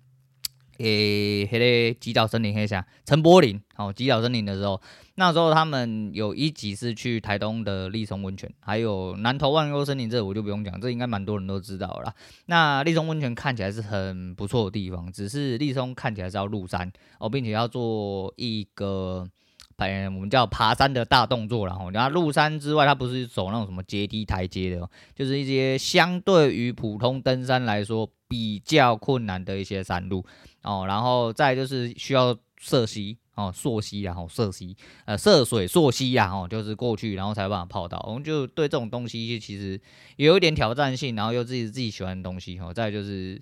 [0.81, 4.81] 诶，黑嘞，极岛森林黑侠陈柏霖，哦，极岛森林的时候，
[5.17, 12.15] 那时候他们有一集是去台东的立松温泉，还有南投万优森林，这我就不用讲，这应该蛮多人都知道了。
[12.47, 19.29] 那立松温泉看起来是很不错的地方，只是立松看起来是要入山哦，并且要做一个。
[19.89, 30.25] 哎我们叫爬山的大动作，然后，然后入山之外，它不是走那种什么阶梯台阶的，就是一些相对于普通登山来说比较困难的一些山路
[30.63, 30.85] 哦。
[30.87, 38.05] 然后再就是需要涉溪哦，溯溪然后涉溪，呃，涉水溯溪呀，哦，就是过去然后才有办法泡到。
[38.07, 39.81] 我们就对这种东西就其实
[40.17, 42.73] 有一点挑战性，然后又自己自己喜欢的东西哦。
[42.75, 43.41] 再就是。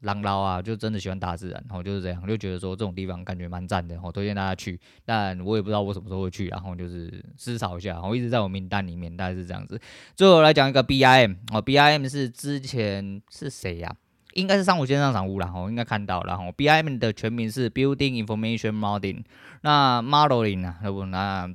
[0.00, 4.78] 浪捞啊，就真的喜欢大自然，然后就是这样，就觉得说这种地方感觉蛮赞的，我推荐大家去。
[5.04, 9.80] 但我也不知道我什么时候会去，然后就是思考一下，我一直在我名单里面，大概是这样子。
[10.14, 13.94] 最后来讲一个 BIM 哦，BIM 是之前是谁呀、
[14.34, 16.26] 应该是上午线上场屋啦，我应该看到了。
[16.28, 19.24] 然后 BIM 的全名是 Building Information Modeling，
[19.62, 21.54] 那 Modeling 啊，那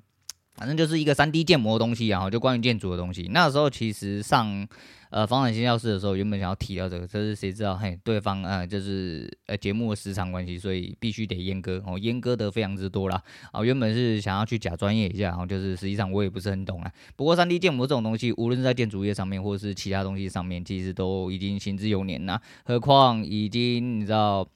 [0.56, 3.30] 反正就是一个 3D 建模的东西，然后就关于建筑的东西。
[3.32, 4.68] 那时候其实上。
[5.12, 13.22] 呃，房产新教室的时候，原本想要提到这个，可是谁知道，嘿，对方呃，就是呃节目的时长关系，所以必须得阉割哦，阉割的非常之多啦。
[13.52, 16.90] 啊、原本是想要去假专业一下，然后就是实际上我也不是很懂啊。
[17.18, 22.42] 不过三 D 建模这种东西，无论是在建筑业上面，或者是其他东西上面，其实都已经行之有年了。
[22.64, 24.48] 何况已经你知道，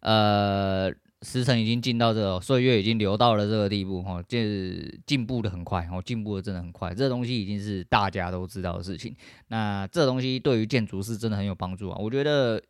[0.00, 0.92] 呃。
[1.22, 6.94] 时辰已经进到这个，岁月已经流到了这个地步，哈，就是进步的很快，哦，进步的真的很快。
[6.94, 9.16] 这东西已经是大家都知道的事情。
[9.48, 11.96] 那这东西对于建筑是真的很有帮助啊。
[11.98, 12.62] 我觉得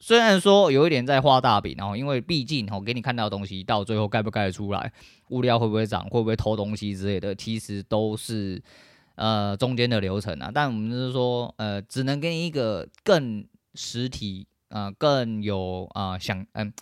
[0.00, 4.92] 虽然说有一点在画大饼，然后因为毕竟我给你看到的东西，到最后盖不盖得出来，
[5.28, 8.60] 物料会不会涨，会不会偷东西之类的，其实都是
[9.14, 10.50] 呃中间的流程啊。
[10.52, 16.72] 但我们就是说，呃，只能给你一个更实体，呃，更有啊、想嗯。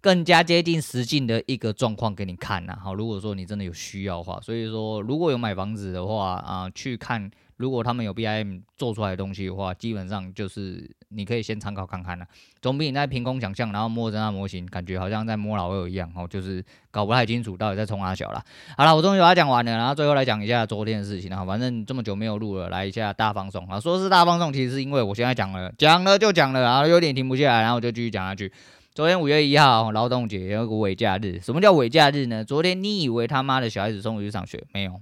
[0.00, 12.24] 更加接近实境的一个状况给你看呐，好，如果说你真的有需要的话，所以说如果有买房子的话啊，去看如果他们有 BIM 做出来的东西的话，基本上就是你可以先参考看看了，
[12.62, 18.42] 总比你在凭空想象，然后摸着那模型，感觉好像在摸老二一样，哦，就是搞不太清楚到底在冲哪小了。
[18.78, 28.50] 好了，我终于把它讲完了，然后最后来讲一下昨天的事情啊，反正这么久没有录了，来一下大放送啊，说是大放送，其实是因为我现在讲了，讲了就讲了，然后有点停不下来，然后我就继续讲下去。
[28.92, 31.38] 昨天五月一号劳动节，有个伪假日。
[31.40, 32.44] 什么叫伪假日呢？
[32.44, 35.00] 昨天你以为他妈的小孩子终于去上学没有？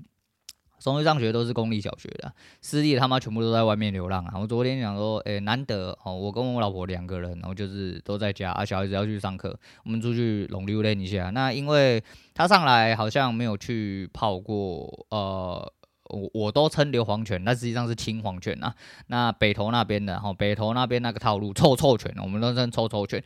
[0.79, 4.38] 送去上学都是公立小学的，私立他妈全部都在外面流浪啊！
[4.38, 11.31] 我昨天讲说，诶、难得哦，我跟我老婆两个人，然后就是都在家啊，小孩子要去上课，我们出去龙溜练一下。
[11.31, 12.03] 那因为
[12.35, 15.72] 他上来好像没有去泡过，呃，
[16.11, 18.74] 我我都称硫磺泉，那实际上是青黄泉啊。
[19.07, 23.24] 那北投那边的，哈，北投那边那个套路臭臭泉，我们都称臭臭泉。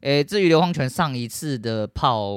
[0.00, 2.34] 诶、至于硫磺泉，上一次的炮。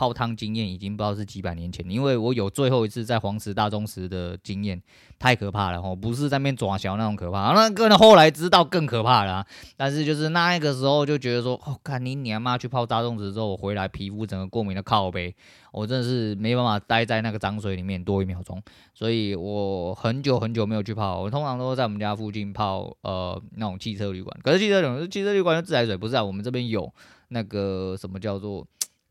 [0.00, 4.80] 泡汤经验已经不知道是几百年前，因为我有最后一次在黄石大众池的经验，
[5.18, 9.44] 太可怕了哦，不是在那边抓小那种可怕，那个后来知道更可怕了。
[9.76, 15.36] 但是就是那一个时候就觉得说，哦，看你娘妈去泡大众池之后，我回来皮肤整个过敏的靠背，
[15.70, 18.58] 我真的是没办法待在那个脏水里面多一秒钟，
[18.94, 24.34] 所以我很久很久没有去泡，我通常都在我们家附近泡，呃，那种汽车旅馆。
[24.42, 26.90] 可是汽车旅馆，汽车旅馆的自来水不是在我们这边有
[27.28, 28.66] 那个什么叫做。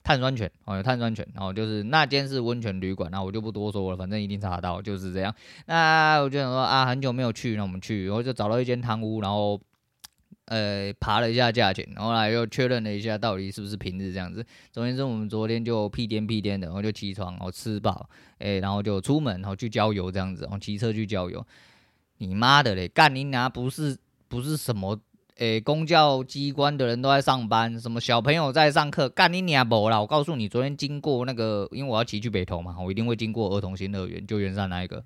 [0.10, 5.32] 碳酸泉哦，有碳酸泉，然后就是那间是温泉旅馆，那我就不多说了，反正一定查得到，就是这样。
[5.68, 9.62] 那我就想说啊，很久没有去，那我们去，然后就找到一间汤屋，然后
[10.46, 14.44] 呃爬了一下价钱，后来又确认了一下到底是不是平日这样子。
[14.72, 21.46] 总之，我们昨天就屁颠屁颠的，然后就起床，然后吃饱，哎，然后就出门，然后去郊游这样子，然后骑车去郊游。
[22.18, 23.96] 你妈的嘞，干你娘，不是
[24.28, 25.00] 不是什么。
[25.40, 29.98] 诶、公教机关的人都在上班，什么小朋友在上课，干你娘不啦！
[29.98, 35.02] 我告诉你，昨天经过那个，因为我要骑去北投嘛，我一定会经过儿童新乐园，就圆山那一个。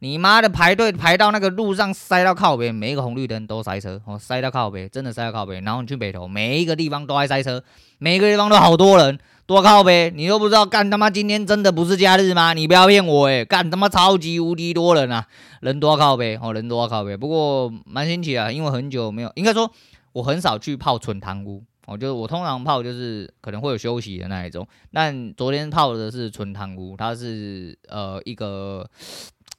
[0.00, 5.62] 你妈的排队排到那个路上塞到靠边，每一个红绿灯都塞车，哦，塞到靠边，真的塞到靠边。
[5.62, 7.62] 然后你去北投，每一个地方都在塞车，
[7.98, 9.16] 每一个地方都好多人。
[9.48, 12.52] 多靠呗，你都不知道干他妈今天真的不是假日吗？
[12.52, 15.26] 你不要骗我诶，干他妈超级无敌多人啊，
[15.62, 17.16] 人多靠呗哦，人多靠呗。
[17.16, 19.72] 不过蛮新奇啊，因为很久没有，应该说
[20.12, 28.86] 我很少去泡纯汤屋，哦就是我通常泡就是可能会有休息的那一种，但昨天泡的是纯汤屋，它是呃一个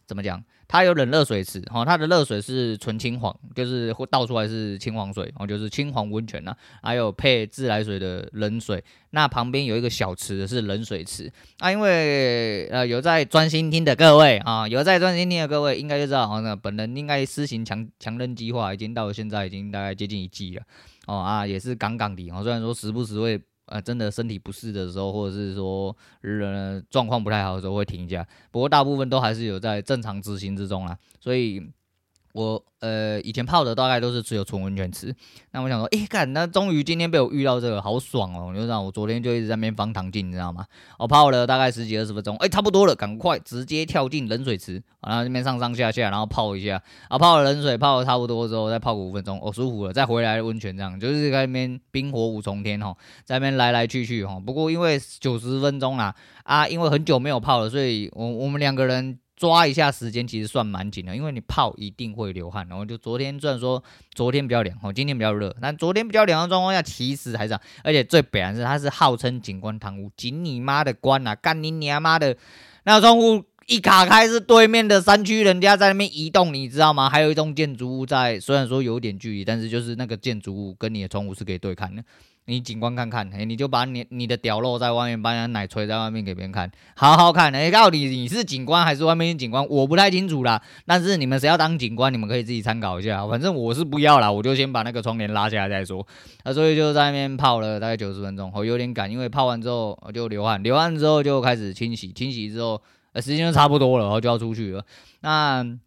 [0.10, 0.44] 怎么讲？
[0.68, 8.84] 它有冷热水池，哈，它的热水是纯青黄，就是会倒出来是青黄水，哦，就是青黄温泉呐，还有配自来水的冷水。
[9.12, 20.64] 那旁边有一个小池是冷水池，啊，因为呃有在专心听的各位啊，有在专心听的各位应该就知道，那本人应该施行强强韧计划已经到了现在已经大概接近一季了，
[21.06, 23.40] 哦啊，也是杠杠的，哦，虽然说时不时会。
[23.70, 31.72] 呃，真的身体不适的时候，或者是说人状况不太好的时候会停一下，不过大部分都还是有在正常执行之中啦，所以。
[32.34, 35.14] 我呃以前泡的大概都是只有纯温泉池，
[35.52, 38.52] 那我想说，诶、欸，干，那终于今天被我遇到这个，好爽哦！
[38.54, 40.66] 你就知道我昨天就一直在那边放糖精，你知道吗？
[40.98, 54.40] 我泡了大概十几二十分钟，诶、欸，差不多了，赶快直接跳进冷水池，然后这边上上下下，然后泡一下，啊，泡了冷水泡了差不多之后，再泡个五分钟，哦，舒服了，再回来温泉这样，就是在那边冰火五重天哈，在那边来来去去哈。
[54.40, 59.18] 不过因为九十分钟啦，啊，因为很久没有泡了，所以我我们两个人。
[59.40, 62.68] 抓一下时间其实算蛮紧的，因为你泡一定会流汗。
[62.68, 63.82] 然后就昨天虽然说
[64.14, 72.36] 昨天比较凉，哦，今天比较热，但昨天比较凉的状况下，其实还是，而且最北岸是它是号称景观堂屋，景你妈的关啊，干你娘妈的，
[72.84, 77.10] 那个窗户一卡开是对面的山区人家在那边移动，你知道吗？
[77.10, 82.04] 还有一栋建筑物在，虽然说有点距离，但是就是那个建筑物跟你的窗户是可以对看的。
[82.50, 87.54] 你景观看看，哎，你就把你你的屌露在外面，把你的奶吹在外面给别人看，好好看。
[87.54, 90.60] 哎，到底你是景观还是外面的景观，我不太清楚啦。
[90.86, 93.28] 但是你们谁要当景观，你们可以自己参考一下。
[93.28, 96.06] 反正我是不要啦，我就先把那个窗帘拉下来再说。
[96.44, 102.82] 那所以就在那边泡了大概九十分钟，我有点赶，因为泡完之后就流汗，流汗之后就开始清洗，清洗之后
[103.16, 104.84] 时间就差不多了，然后就要出去了。
[105.22, 105.78] 那。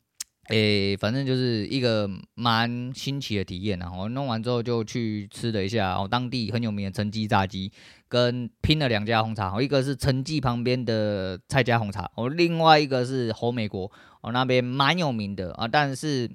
[0.48, 3.90] 诶、反正就是一个蛮新奇的体验呐。
[3.96, 7.70] 我弄完之后就去吃了一下哦，当地很有名的陈记炸鸡，
[8.08, 9.56] 跟拼了两家红茶。
[9.56, 15.68] 哦，一个是陈记旁边的蔡家红茶，哦，另外一个是侯美国，哦，那边蛮有名的啊。
[15.68, 16.28] 但是，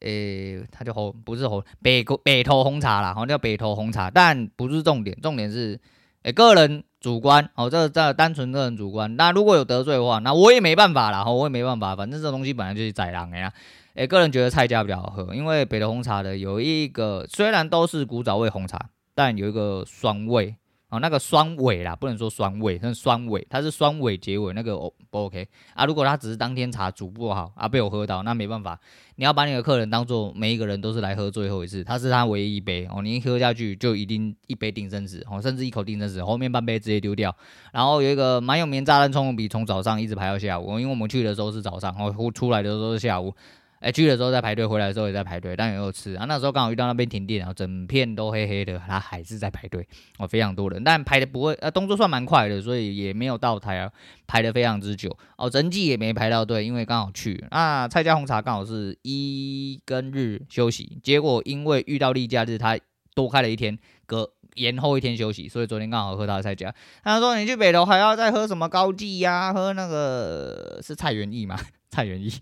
[0.00, 5.78] 诶、欸，它叫侯，不是侯北国北投红茶啦，好像叫北投红茶，但不是重点，重点是，
[6.22, 6.84] 诶、个人。
[7.04, 9.14] 主观哦，这这单纯个人主观。
[9.16, 11.94] 那如果有得罪的话，那我也没办法啦，我也没办法。
[11.94, 13.52] 反正这东西本来就是宰狼的呀。
[13.92, 20.56] 诶，个人觉得蔡家比较好喝，因为北投红茶的有一个虽然都是古早味红茶，但有一个酸味。
[20.94, 25.84] 哦，那个酸尾啦，不能说酸味，是酸尾，它是酸尾结尾，那个哦不 OK 啊。
[25.84, 28.78] 如果他只是当天茶煮不好啊，被我喝到，那没办法，
[29.16, 37.34] 你要把你的客人当做每一个人都是来喝最后一次，他是他唯一一杯哦，你一喝下去就一定一杯定生死哦，甚至一口定生死，后面半杯直接丢掉。
[37.72, 43.34] 然后有一个蛮有名炸弹葱油饼，从早上一直排到下午，因为我们去的时候是早上，然后出来的时候是下午。
[43.84, 46.24] 哎，去的时候在排队，回来的时候也在排队，但也有吃啊。
[46.24, 49.86] 那时候刚好遇到那边停电，然后整片都黑黑的，他还是在排队
[50.18, 53.92] 哦，非常多人，但排的不会，呃，动作算蛮快的，所以也没有到台啊，
[54.26, 62.78] 排的非常之久哦，整季也没排到队，因为刚好去那蔡家红茶刚好是一跟日休息，结果因为遇到例假日，他
[63.14, 66.74] 多开了一天，隔延后一天休息，所以昨天刚好喝他的蔡家。
[67.02, 71.60] 他说你去北投还要再喝什么高记呀、喝那个是蔡元益吗？
[71.94, 72.32] 太原意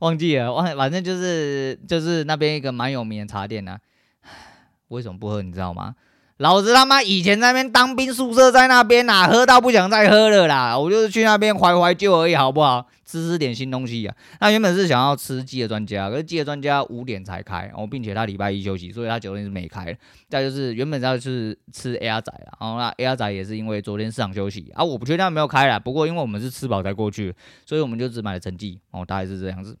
[0.00, 3.78] 忘记了，忘反正就是就是那边一个蛮有名的茶店呢、
[4.88, 5.42] 为什么不喝？
[5.42, 5.94] 你知道吗？
[6.38, 10.78] 老子他妈以前在那边当兵，宿舍在那边呐、啊，喝到不想再喝了啦。
[10.78, 12.86] 我就是去那边怀怀旧而已，好不好？
[13.06, 14.14] 吃吃点新东西啊。
[14.40, 19.96] 那原本是想要吃鸡的专家，可是鸡的专家五点才开，哦，并且他礼拜一休息，所以他九点是没开。
[20.28, 25.78] 再就是原本要去吃 A R 仔啊，然后那 A R 仔也是因为昨天市场休息啊，我不确定他没有开啦。
[25.78, 29.78] 不过因为我们是吃饱才过去，所以我们就只买了成记哦，大概是这样子。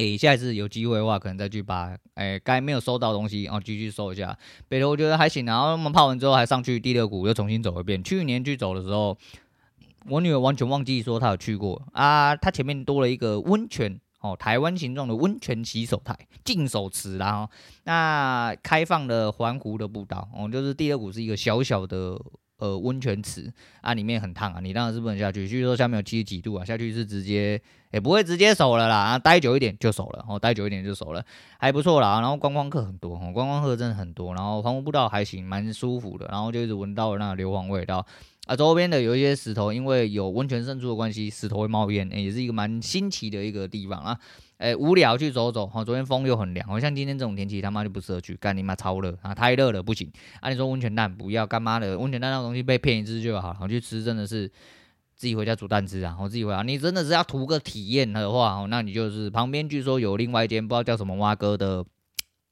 [0.00, 4.34] 诶、欸，下一次有机会的话，可能再去把诶该、欸、没有收到的东西，哦继续收一下。
[4.66, 8.02] 北投我觉得还行，然后我们泡完之后还上去第二股又重新走一遍。
[8.02, 9.14] 去年去走的时候，
[10.08, 12.34] 我女儿完全忘记说她有去过啊。
[12.34, 17.50] 她前面多了一个温泉哦，台湾形状的温泉洗手台、净手池，然后
[17.84, 22.18] 那开放的环湖的步道哦，就是第二股是一个小小的。
[22.60, 25.48] 呃，温泉池啊，里面很烫啊，你当然是不能下去。
[25.48, 27.58] 据说下面有七十几度啊，下去是直接
[27.90, 31.24] 也、不会直接熟了啦，啊，待久一点就熟了，哦，待久一点就熟了，
[31.58, 32.20] 还不错啦。
[32.20, 34.34] 然后观光客很多，哦，观光客真的很多。
[34.34, 36.26] 然后环湖步道还行，蛮舒服的。
[36.30, 38.06] 然后就一直闻到了那硫磺味道
[38.46, 44.18] 啊，周边的有一些石头，因为有温泉渗出的关系，石头会冒烟，也是一个蛮新奇的一个地方啊。
[44.58, 50.12] 哎、无聊去走走，哈，昨天风又很凉，好像今天这种天气他妈就不适合去，干你妈超热啊，太热了不行。
[50.40, 54.50] 啊，你说温泉蛋不要，干妈的温泉蛋那种东西被骗一次就好，好去吃真的是
[55.20, 56.62] 自己回家煮蛋吃啊，我自己回家。
[56.62, 61.84] 你真的是要图个体验的话，哦，那你就是旁边据说有另外一间不知道叫什么蛙哥的，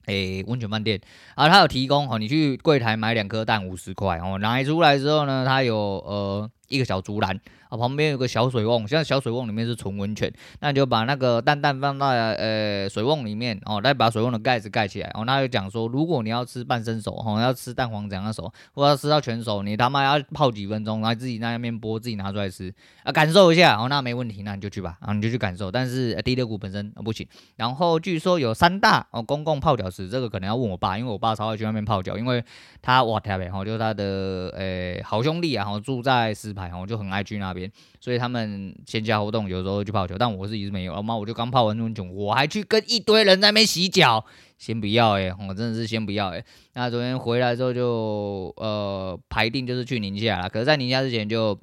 [0.05, 1.01] 诶、温泉饭店
[1.35, 7.41] 啊，他有提供，哦，你去柜台买两颗蛋五十块，哦，拿出来之后呢，他有呃一个小竹篮。
[7.69, 15.27] 啊，旁边有个小水瓮，现在小水瓮里面是纯温泉，那就把那个蛋蛋放在呃水瓮里面哦，再把水瓮的盖子盖起来哦。
[15.27, 25.71] 那就讲说，如果你要吃半生熟哦，要吃蛋黄怎样熟，或者要吃到全熟，你他妈要泡几分钟，然后自己在那边剥，自己拿出来吃啊，感受一下哦，那没问题，那你就去吧，啊你就去感受。
[25.71, 27.29] 但是第六股本身不行。
[27.57, 32.43] 然后据说有三大哦公共泡脚池，这个可能要问我爸，因为我爸超爱去那边泡脚，因为
[32.81, 37.71] 他哇特别好，就是他的呃好兄弟啊，然后住在石牌，我就很爱去那边。
[38.01, 40.93] 所以他们闲暇活动有时候去泡脚，但我是一直没有。
[40.93, 44.25] 然后我就刚泡完温泉，我还去跟一堆人在那边洗脚，
[44.59, 46.45] 先不要哎、我真的是先不要哎、
[46.75, 51.59] 那昨天回来之后就呃排定就是去宁夏了，可是在宁夏之前就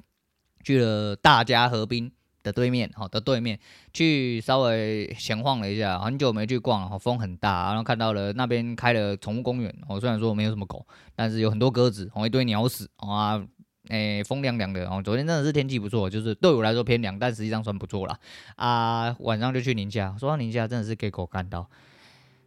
[0.64, 2.10] 去了大家河滨
[2.42, 3.58] 的对面，好的对面
[3.92, 9.74] 去稍微闲晃了一下，很久没去逛了，风很大，然后看到了那边开了宠物公园。
[9.88, 13.44] 我虽然说没有什么狗，但是有很多鸽子，哦一堆鸟屎啊。
[13.88, 18.18] 诶、风凉凉的哦，昨天真的是天气不错，就是对我来说偏凉，但实际上算不错了
[18.56, 19.14] 啊。
[19.20, 21.68] 晚上就去宁夏，说到宁夏真的是给狗干到，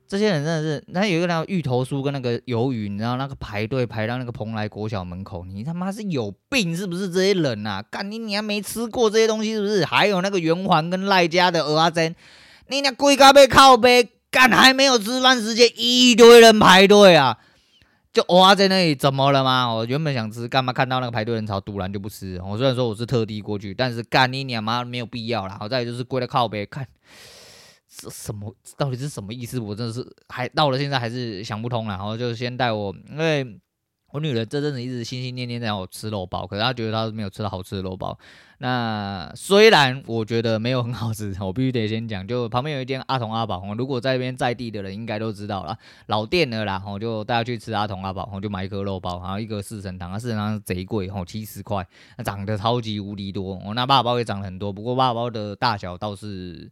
[0.08, 7.10] 这些人真的是，那有一个那芋头酥跟那个鱿鱼，你知道那个排队排到那个蓬莱国小门口，你他妈是有病是不是？
[7.10, 9.86] 这些人、啊，干你你还没吃过这些东西是不是？
[9.86, 12.15] 还有那个圆环跟赖家的鹅阿珍，
[12.67, 17.38] 你那龟咖啡靠杯干还没有吃饭时间，一堆人排队啊！
[18.12, 19.72] 就哇，在那里怎么了吗？
[19.72, 22.41] 我原本想吃，干嘛看到那个排队人潮，突然就不吃。
[22.43, 25.58] 我虽然说我是特地过去，但是干你娘妈没有必要啦。
[25.60, 26.88] 好在就是跪在靠背看，
[27.88, 29.60] 这什么到底是什么意思？
[29.60, 31.98] 我真的是还到了现在还是想不通啦。
[31.98, 33.60] 然后就先带我，因为。
[34.12, 38.17] 我女儿这阵子一直心心念念在让我吃肉包，可是她觉得她没有吃到好吃的肉包。
[38.62, 51.88] 那虽然我觉得没有很好吃，我必须得先讲，就旁边有一间阿童阿宝，如果在那边在地的人应该都知道了，老店了啦，我就带她去吃阿童阿宝，我就买一颗肉包，然后一个四神汤，四神汤贼贵，吼七十块，
[52.26, 56.69] 长得超级无敌多，我那八宝包也长很多，不过八宝包的大小倒是。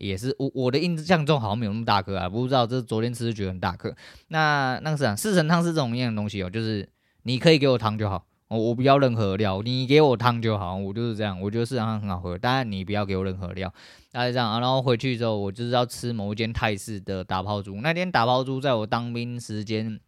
[0.00, 3.94] 也是我我的印象中好像没有那么大颗啊，不知道这昨天吃是觉得很大颗。
[4.28, 6.88] 那那个是啊，四神汤是这种一样的东西哦，就是
[7.22, 11.40] 你可以给我汤就好，我我不要任何料，你给我汤就好，我就是这样。
[11.40, 13.72] 我觉得四神汤很好喝，当然你不要给我任何料，
[14.10, 14.58] 大概这样啊。
[14.58, 17.80] 然后回去之后，我就是要吃某一间泰式的打抛猪。
[17.82, 20.00] 那天打抛猪在我当兵时间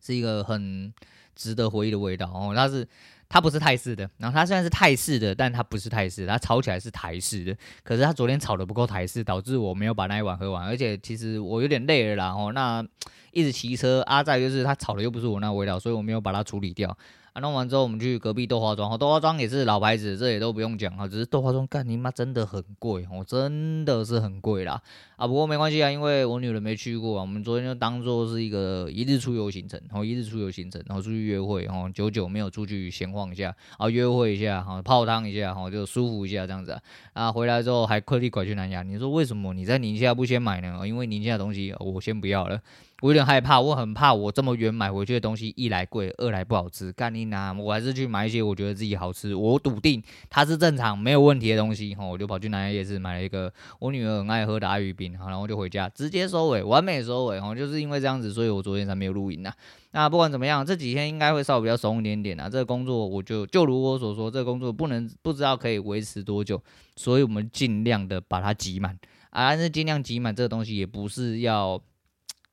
[0.00, 0.92] 是一个很
[1.34, 2.86] 值得回忆的味道哦，它是。
[3.30, 7.56] 它不是泰式的，然后它虽然是泰式的，但它不是泰式，它炒起来是台式的。
[7.84, 10.66] 可是它昨天炒的不够台式，导致我没有把那一碗喝完。
[10.66, 12.84] 而且其实我有点累了然后，那
[13.30, 16.98] 一直骑车，阿在就是他炒的又不是我那味道，所以我没有把它处理掉。
[17.32, 24.82] 啊，弄完之后我们去隔壁豆花庄，豆花庄也是老牌子，这也都不用讲啊，只是豆花庄干你妈真的很贵哦，真的是很贵啦
[25.16, 36.80] 啊，不过没关系啊，因为我女人没去过啊，我们昨天就当做是一个一日出游行程，然后一日出游行程，然后出去约会，然后久久没有出去闲晃一下啊，约会一下哈，泡汤一下哈，就舒服一下这样子啊，
[37.12, 40.80] 啊，回来之后还特地拐去南亚，你说为什么你在宁夏不先买呢？
[40.84, 42.60] 因为宁夏的东西我先不要了。
[43.00, 46.92] 我有点害怕，我很怕我这么远买回去的东西，一来贵，二来不好吃。
[46.92, 51.94] 干你娘，我还是去买一些我觉得自己好吃，我笃定它是正常没有问题的东西。
[51.94, 57.40] 吼，我就跑去南亚夜市买了一个我女儿很爱喝的阿宇冰，好，然后就回家直接收尾，完美收尾。
[57.40, 59.50] 吼，就是因为这样子，所以我昨天才没有录音呐。
[59.92, 62.50] 那不管怎么样，这几天应该会稍微比较松一点点啊。
[62.50, 66.62] 这个工作我就就如我所说，这个工作不能不知道可以维持多久，
[66.96, 68.92] 所以我们尽量的把它挤满
[69.30, 69.48] 啊。
[69.48, 71.80] 但是尽量挤满这个东西也不是要。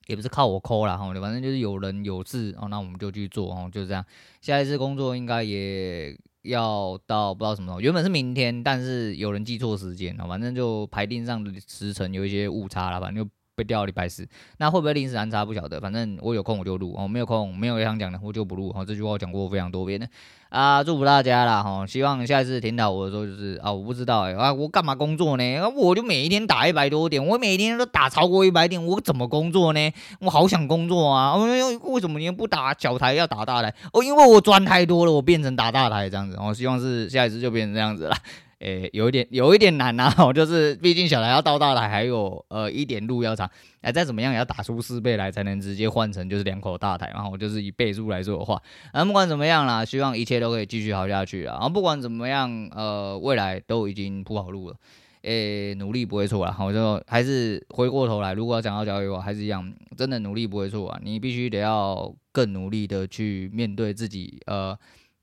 [0.07, 4.03] 也不是靠我抠啦，哈，反正就是有人有事哦，那我们就去做哦，就这样。
[4.41, 14.25] 下一次工作应该也要到不知道什么时候，原本是明天，但是有人记错时间啊，反正就排定上的时辰有一些误差了，反正就被调到礼拜四。
[14.59, 18.85] 那会不会临时安插不晓得，反正我有空我就录哦，没有空没有想讲的我就不录哦。
[18.85, 20.07] 这句话我讲过非常多遍的。
[20.49, 21.85] 啊，祝福大家啦哈！
[21.85, 25.57] 希望下一次听到我的时候就是啊，我不知道哎、啊，我干嘛工作呢？
[25.57, 29.91] 啊，我就每一天打一百多点，我每天都打超过一百点，我怎么工作呢？
[30.21, 31.35] 我好想工作啊！
[31.35, 33.73] 为什么你不打小台要打大台？
[33.91, 36.37] 哦，因为我赚太多了，我变成打大台这样子。
[36.39, 38.15] 我希望是下一次就变成这样子了。
[38.59, 43.47] 诶、有一点有一点难呐、啊， 就是毕竟小台要到大台还有呃一点路要长，
[43.81, 48.59] 哎，再怎么样也要打出四倍来才能直接换成就是两口大台，然后就是以倍数来说的话，
[48.91, 54.75] 啊，不管怎么样啦，希望一切都可以继续好下去啊，然后不管怎么样，呃，未来都已经铺好路了，
[55.21, 64.75] 诶、努力不会错啦，我就还是回过头来，如果要讲到教育，我还是一样，真的努力不会错啊，你必须得要更努力的去面对自己呃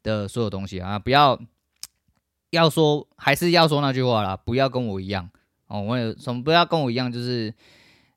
[0.05, 1.37] 的所有东西啊，不要。
[2.55, 5.29] 要说还是要说那句话啦，不要跟我一样
[5.67, 5.83] 哦。
[5.83, 7.53] 我有什么不要跟我一样，就是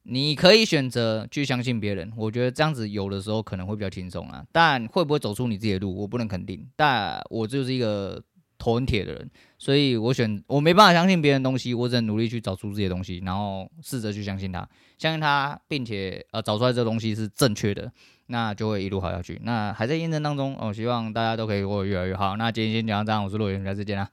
[0.03, 2.11] 你可以选择去相信别人。
[2.15, 6.65] 我觉得这样子有的时候可能会比较轻松啊，但会不会走出你自己的路，我不能肯定。
[6.75, 8.21] 但我就是一个
[8.57, 14.67] 头很铁的人，所以我选我没办法相信别人的东西，我只能努力去找出自己的东西，然后试着去相信他，
[14.97, 17.91] 相信他，并且呃找出来这东西是正确的。
[18.29, 19.39] 那就会一路好下去。
[19.43, 22.35] 那还在验证当中哦，希望大家都可以过得越来越好。
[22.35, 24.09] 那今天先讲到这样，我是洛元，下次见啦。